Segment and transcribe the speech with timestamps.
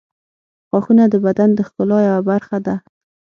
[0.69, 2.75] •غاښونه د بدن د ښکلا یوه برخه ده.